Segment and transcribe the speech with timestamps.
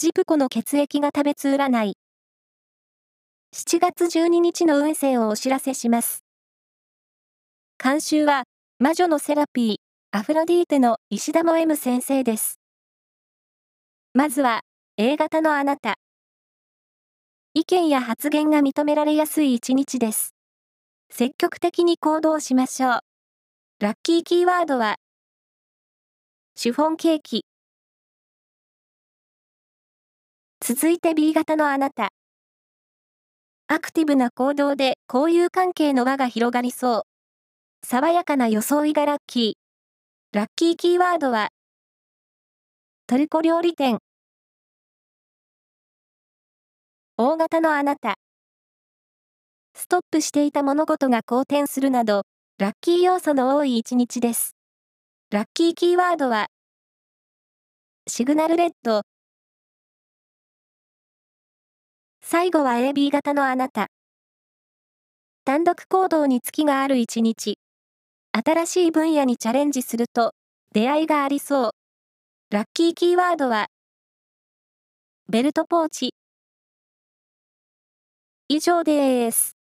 [0.00, 1.96] ジプコの血液が食べつ占い。
[3.52, 6.22] 7月12日の運勢をお知らせします。
[7.82, 8.44] 監修は、
[8.78, 9.76] 魔女のセラピー、
[10.16, 12.60] アフロディーテの石田も M 先生です。
[14.14, 14.60] まずは、
[14.98, 15.96] A 型のあなた。
[17.54, 20.32] 意見や発言が認められやすい一日です。
[21.10, 23.00] 積極的に行動しましょう。
[23.80, 24.94] ラッキーキーワードは、
[26.54, 27.46] シフォンケーキ。
[30.70, 32.10] 続いて B 型のあなた。
[33.68, 37.02] アクティブな行動で交友関係の輪が広がりそう。
[37.86, 40.36] 爽やかな装いがラッキー。
[40.36, 41.48] ラッキーキーワードは、
[43.06, 43.96] トルコ料理店。
[47.16, 48.16] 大型のあなた。
[49.74, 52.24] ストップしていた物事が好転するなど、
[52.58, 54.54] ラッキー要素の多い一日です。
[55.30, 56.48] ラッキーキーワードは、
[58.06, 59.00] シグナルレッド。
[62.30, 63.86] 最後は AB 型のあなた。
[65.46, 67.58] 単独行動に月がある一日。
[68.32, 70.34] 新しい分野にチャレンジすると、
[70.74, 71.70] 出会いがありそう。
[72.50, 73.68] ラッキーキーワードは、
[75.30, 76.10] ベルトポーチ。
[78.48, 79.57] 以上です。